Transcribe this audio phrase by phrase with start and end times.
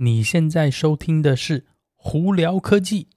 [0.00, 1.58] 你现在收听的是
[1.96, 3.08] 《胡聊科技》。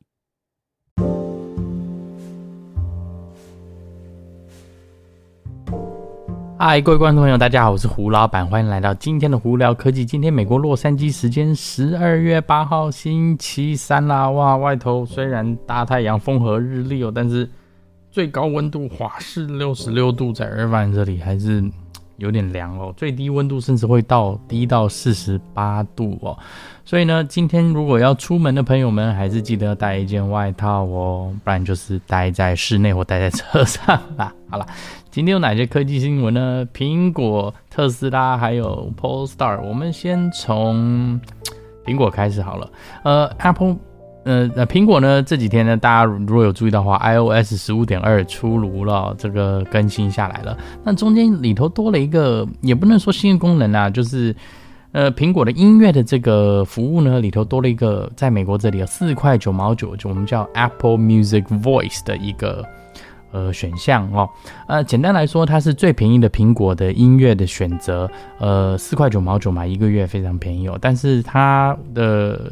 [6.58, 10.04] 嗨，各位观众朋友，大家好，我是胡老板，欢迎来到今天的《胡聊科技》。
[10.09, 17.48] 今天美国洛杉矶时间十二月八号星期三啦，哇，外头虽然大太阳、风和日丽哦，但是
[18.09, 21.63] 最高温度华氏六十六度，在尔湾这里还是。
[22.18, 26.38] 有点凉哦，最低温度甚至会到低到四十八度哦，
[26.86, 34.34] 所以呢，今天如果要出门的朋友们，还是记得带一件外套哦，不然就是待在室内或待在车上啦。
[34.50, 34.66] 好了，
[35.10, 36.68] 今天有哪些科技新闻呢？
[36.74, 41.20] 苹果、特斯拉还有 Polestar，我们先从
[41.86, 42.70] 苹果开始好了。
[43.04, 43.91] 呃，Apple。
[44.23, 45.23] 呃，那苹果呢？
[45.23, 50.55] 这几天呢，大家如果有注意到话，iOS 十五点二出炉了，这个更新下来了。
[50.83, 54.36] 那中间里头多了一个，也不能说新的功能啊，就是
[54.91, 62.63] 呃，苹果的音乐的这个服务呢，里头多了一个，在美国这里有四块九毛九，就我们叫 Apple Music Voice 的一个
[63.31, 64.30] 呃选项哦。
[64.67, 70.78] 呃，简单来说，它是最便宜的苹果的音乐的选择，呃，四块九毛九嘛，一个月非常便宜哦。
[70.80, 72.52] 但是它的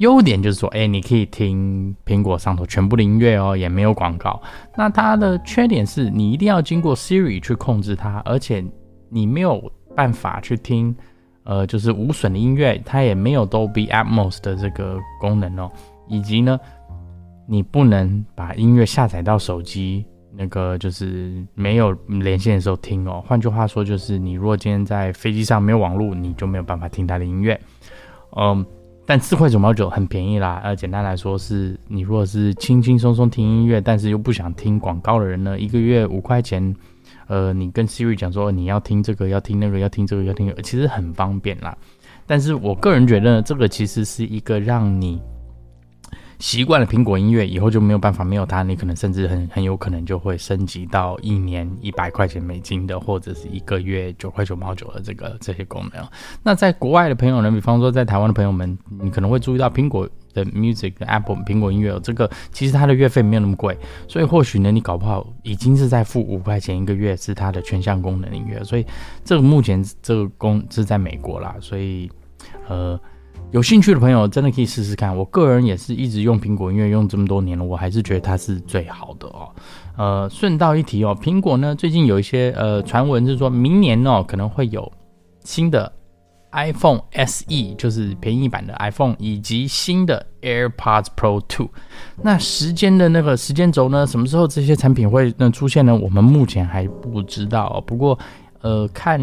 [0.00, 4.40] 优点就是说，哎，你可以听苹果上头全部的音乐哦，也没有广告。
[4.74, 8.64] 那它的缺点是你一定要经过 Siri 去控制它，而且
[9.10, 9.62] 你没有
[9.94, 10.96] 办法去听，
[11.44, 15.70] 呃，就是无损的音乐，它也没有 Dolby Atmos 的这个功能哦。
[16.08, 16.58] 以及呢，
[17.46, 23.22] 你不能把音乐下载到手机，那个就是没有连线的时候听哦。
[23.26, 27.60] 换句话说，就是你如果今天在飞机上没有网络，你就没有办法听它的音乐，
[28.34, 28.64] 嗯。
[29.10, 36.72] 但四块九毛九很便宜啦，呃，简单来说是，你如果是轻轻松松听音乐，但是又不想听广告的人呢，一个月五块钱，
[37.26, 41.76] 呃，你跟 Siri 讲说你要听这个，要听那个，要听这个，要听，其实很方便啦。
[42.24, 45.20] 但是我个人觉得，这个其实是一个让你。
[46.40, 56.02] 习惯了苹果音乐以后就没有办法没有它，你可能甚至很很有可能就会升级到一年一百块钱美金的，或者是一个月九块九毛九的这个这些功能。
[56.42, 63.76] 那在国外的朋友呢，比方说在台湾的朋友们，你可能会注意到苹果的 Music Apple 苹果音乐这个，其实它的月费没有那么贵，
[64.08, 68.64] 所以或许呢，你搞不好已经是在付五块钱一个月是它的全项功能音乐。
[68.64, 68.86] 所以
[69.22, 72.10] 这个目前这个功是在美国啦，所以
[72.66, 72.98] 呃。
[73.52, 75.16] 有兴趣的朋友真的可以试试看。
[75.16, 79.48] 我个人也是一直用苹果音乐用这么多年了，我还是觉得它是最好的哦。
[79.96, 84.90] 呃，顺道一提哦，苹果呢最近有一些呃传闻是说明年哦可能会有
[85.42, 85.92] 新的
[86.52, 91.68] iPhone SE，就是便宜版的 iPhone，以及新的 AirPods Pro 2。
[92.22, 95.94] 那时间的那个时间轴呢，什么时候这些产品会能出现呢？
[95.94, 97.80] 我们目前还不知道哦。
[97.84, 98.16] 不过
[98.60, 99.20] 呃看。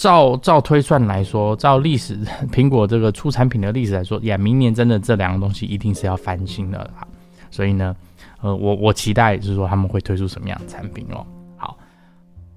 [0.00, 2.18] 照照推算来说，照历史
[2.50, 7.06] 苹果这个出产品的历史来说，呀，明年真的这两个东西一定是要翻新的啦。
[7.50, 7.94] 所以呢，
[8.40, 11.22] 呃，我我期待就是说他们会推出什么样的产品哦。
[11.58, 11.76] 好，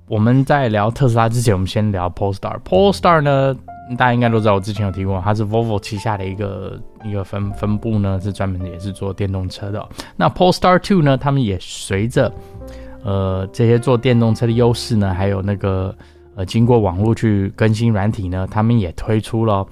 [0.08, 2.58] 我们在聊特斯拉之前，我们先聊 Polestar。
[2.62, 3.54] Polestar 呢，
[3.98, 9.86] 大家应该都知道，我之前有提过，它是 Volvo 旗下的一个一个分分部呢，是专门也是做电动车的。
[10.16, 12.34] 那 Polestar 2呢，他们也随着
[13.04, 15.94] 呃这些做电动车的优势呢，还有那个。
[16.36, 19.66] 呃，经过网络去更新软体呢，他们也推出了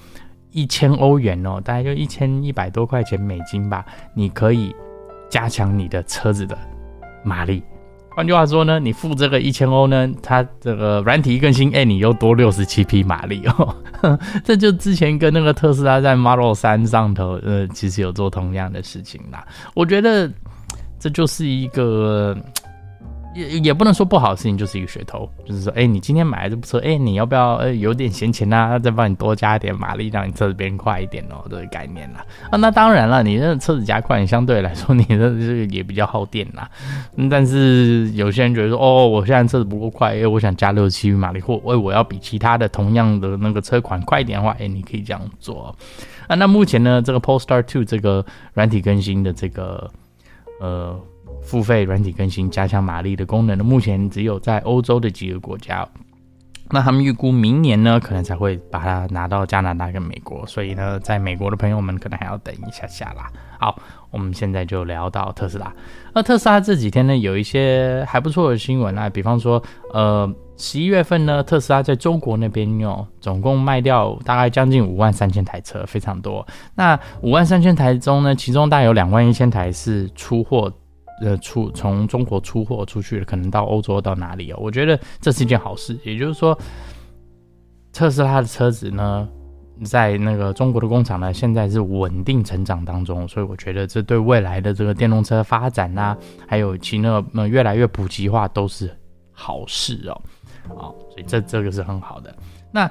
[0.52, 3.86] 一千欧元哦，大概就一千一百多块钱美金吧。
[4.14, 4.76] 你可以
[5.30, 6.58] 加强你的车子的
[7.24, 7.64] 马力。
[8.14, 13.76] 换句话说呢，你付这个一千欧呢，它这个软体一更新，哎，你又多六十七匹马力哦。
[14.44, 19.48] 这就之前跟那个特斯拉在 Model 3上头，呃，其实有做同样的事情啦。
[19.74, 20.30] 我觉得
[21.00, 22.38] 这就是一个。
[23.34, 32.26] 也也不能说不好的事情，就是一个噱头，就是说，哎、你今天买了这部车，哎、你要不要，呃，有点闲钱呐、啊，再帮你多加一点马力，让你车子变快一点哦，这个概念啦。
[32.50, 36.70] 啊，那当然了，你这车子加快，你相对来说，你的这个也比较耗电啦。
[37.30, 45.74] 但是有些人觉得说，哦，我现在车子不够快，哎、欸，我想加六十七匹马力，或，哎，我要比其他的同样的那个车款快一点的话，哎、你可以这样做。
[46.28, 49.90] 啊，那目前呢，这个 Polestar Two 这个软体更新的这个，
[50.60, 51.00] 呃。
[51.42, 55.88] 付费软体更新加强马力的功能呢，目前只有在欧洲的几个国家。
[56.74, 60.46] 那他们预估明年呢，可能才会把它拿到加拿大跟美国。
[60.48, 63.30] 所以呢，在美国的朋友们可能还要等一下下啦。
[63.60, 63.78] 好，
[64.10, 65.74] 我们现在就聊到特斯拉。
[66.14, 69.62] 那特斯拉这几天呢，有一些还不错的新闻啊，比方说，
[69.94, 76.48] 呃，十一月份呢，特斯拉在中国那边哟，总共卖掉大概将近五万三千台车，非常多。
[76.76, 80.72] 那五万三千台中呢，其中大概有两万一千台是出货。
[81.22, 84.58] 呃，出从中国出货出去了，可能到欧洲到哪里哦？
[84.60, 85.98] 我觉得这是一件好事。
[86.04, 86.58] 也就是说，
[87.94, 89.30] 特斯拉的车子呢，
[89.86, 98.90] 在那个中国的工厂呢，现在是稳定成长当中，所以我觉得这对未来的这个电动车发展啊，还有其那么越来越普及化都是
[99.32, 100.22] 好事哦。
[100.70, 102.36] 好，所以这这个是很好的。
[102.72, 102.90] 那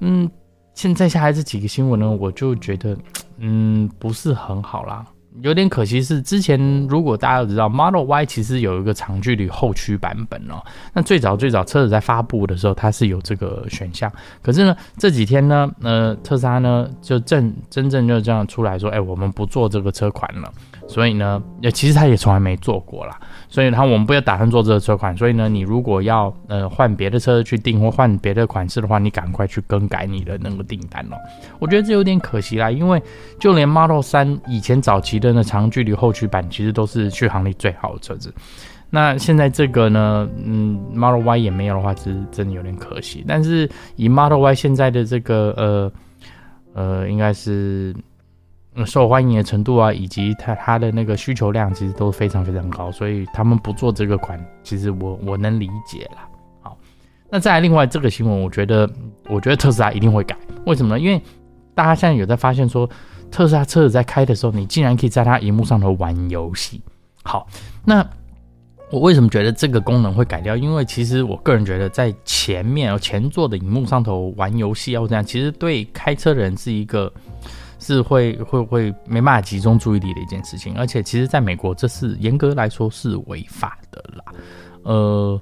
[0.00, 0.28] 嗯，
[0.74, 2.96] 现在下来这几个新闻呢，我就觉得
[3.38, 5.06] 嗯不是很好啦。
[5.42, 6.58] 有点可惜是，之前
[6.88, 10.62] 如果大家都知道，Model Y 其实有一个长距离后驱版本哦。
[10.92, 14.10] 那最早最早车子在发布的时候，它是有这个选项。
[14.42, 20.52] 可是呢，这几天呢，呃，特斯拉呢就正真正就这样出来说，哎，我们不做这个车款了。
[20.88, 23.20] 所以呢，也其实他也从来没做过啦。
[23.48, 25.16] 所以他我们不要打算做这个车款。
[25.16, 31.16] 所以呢，你如果要呃换别的车去订或换别的款式的话，你赶快去更改你的那个订单哦。
[31.58, 33.02] 我觉得这有点可惜啦，因为
[33.38, 38.32] 就连 Model 3以前早期的那长距离后驱版，其实都是续航力最好的车子。
[38.90, 43.24] 那现在这个呢，嗯，Model Y 也没有的话，其实真的有点可惜。
[43.26, 45.92] 但是以 Model Y 现在的这个呃
[46.74, 47.94] 呃，应该是。
[48.86, 56.28] 受欢迎的程度啊，以及它它的那个需求量，其实都非常非常高，所以他们不做这个款，其实我我能理解啦。
[56.60, 56.78] 好，
[57.30, 58.88] 那再来另外这个新闻，我觉得
[59.28, 60.36] 我觉得特斯拉一定会改，
[60.66, 61.00] 为什么呢？
[61.00, 61.20] 因为
[61.74, 62.88] 大家现在有在发现说，
[63.30, 66.82] 特斯拉车子在开的时候，你竟然可以在它荧幕上头玩游戏。
[67.22, 67.46] 好，
[67.84, 68.06] 那
[68.90, 70.56] 我为什么觉得这个功能会改掉？
[70.56, 77.12] 因为其实我个人觉得，在前面前座的荧幕上头玩游戏要这样，其实对开车的人是一个。
[77.78, 84.24] 是会会会没办法集中注意力的一件事情，而且其实在美国这是严格来说是违法的啦，
[84.82, 85.40] 呃，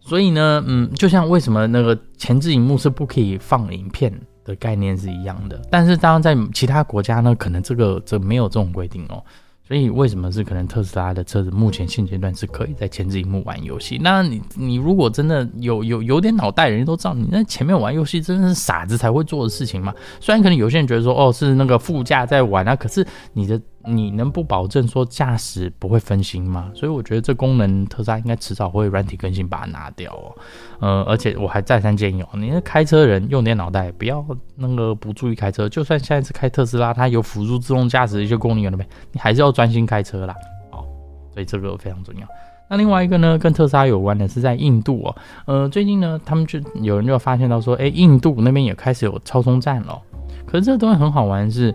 [0.00, 4.12] 所以呢，嗯，就像为什么那个前置荧幕是不可以放影片
[4.44, 9.22] 的概念是一样的，但是当然在其他国家呢，可能这个这没有这种规定哦。
[9.66, 13.98] 所以为什么是可能特斯拉的车子目前现阶段是可以在前置荧幕玩游戏？
[14.02, 19.94] 那你你如果真的有有有点脑袋，人家都知道你那前面玩游戏真的是傻子才会做的事情嘛。
[20.20, 23.60] 虽然可能有些人觉得说哦是那个副驾在玩啊，可是你的。
[23.86, 26.70] 你能不保证说驾驶不会分心吗？
[26.74, 30.34] 所以我觉得这功能特斯拉应该迟早会软体更新把它拿掉哦。
[30.80, 34.24] 呃，而且我还再三建议哦，你那开车人用点脑袋，不要
[34.56, 35.68] 那个不注意开车。
[35.68, 38.86] 就算下一次开特斯拉，它有辅助自动驾驶的一些功能有了没？
[39.12, 40.34] 你还是要专心开车啦。
[40.70, 40.84] 哦，
[41.32, 42.26] 所以这个非常重要。
[42.70, 45.16] 那另外一个呢，跟特斯拉有关的是在印度哦。
[45.44, 50.00] 呃，最近呢，他们就有人就发现到说，哎，印度那边也开始有超充站了。
[50.46, 51.74] 可是这个东西很好玩是，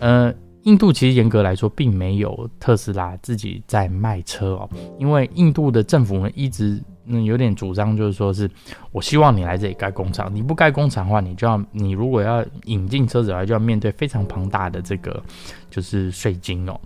[0.00, 0.34] 呃。
[0.64, 4.68] 印度其实严格来说，并没有特斯拉自己在卖车哦，
[4.98, 8.50] 因为印度的政府呢一直嗯有点主张，就是说是
[8.92, 15.22] 我希望你来这里盖工厂，你不盖工厂的话，你就要你如果要引进车子来，就要面对非常庞大的这个
[15.70, 16.78] 就是税金哦。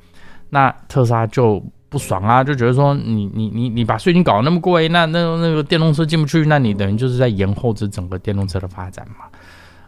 [0.49, 9.27] 那特斯拉就不爽啊，就觉得说你你你你把税金搞得那么贵，那那那个电动车进不去，那你等于就是在延后这整个电动车的发展嘛。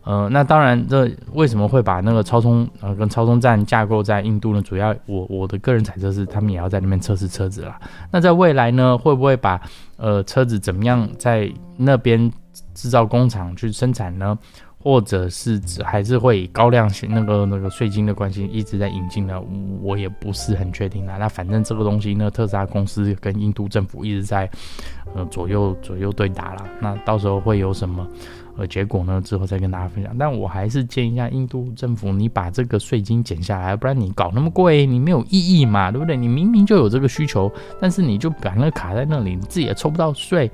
[0.05, 4.61] 呃，那当然，这为什么会把那个超充呃跟超充站架构在印度呢？
[4.61, 7.81] 主要我我的个人猜测是，他们也要在那边测试车子啦。
[8.11, 9.61] 那在未来呢，会不会把
[9.97, 12.31] 呃车子怎么样在那边
[12.75, 14.39] 制造工厂去生产呢？
[14.85, 19.41] 或者是指还是会以高量型那个那个税金的关系一直在引进呢？
[19.81, 21.17] 我也不是很确定啦。
[21.19, 24.49] 那反正这个东西呢，特斯拉公司跟印度政府一直在
[25.15, 26.69] 呃左右左右对打啦。
[26.83, 28.07] 那到时候会有什么？
[28.57, 30.15] 呃，结果呢，之后再跟大家分享。
[30.17, 36.17] 但我还是建议一下印度政府，你把这个税金减下来，不然你搞那么贵，你没有意义嘛，对不对？
[36.17, 40.49] 你明明就有这个需求，但是你就把那个卡在那里，你自己也抽不到税，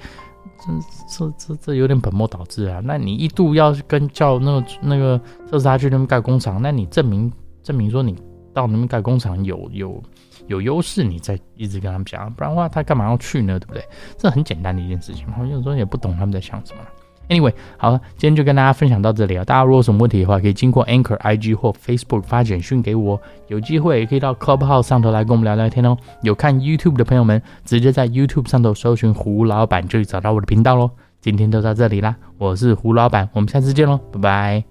[0.59, 2.80] 这这这这有点本末倒置啊。
[2.85, 8.14] 那你一度要跟叫那个那个特斯拉去那边盖工厂，那你证明证明说你
[8.52, 10.02] 到那边盖工厂有有
[10.47, 13.59] 有优势，你再一直跟他们讲，不然的话他干嘛要去呢？
[13.59, 13.85] 对不对？
[14.19, 16.83] 这很简单的一件事情，我有时候也不懂他们在想什么。
[17.31, 19.45] Anyway，好了，今天就跟大家分享到这里啊。
[19.45, 23.19] 大家如果有什么问题的话，可以经过 Anchor IG 或 Facebook 发简讯给我。
[23.47, 25.97] 有机会也可以到 Clubhouse 上头来跟我们聊聊天哦。
[26.23, 30.91] 有看 YouTube 的朋友们，直接在 YouTube 上头搜寻胡老板，就可以找到我的频道喽。
[31.21, 34.70] 今天就到这里啦，我是胡老板，我们下次见喽，拜拜。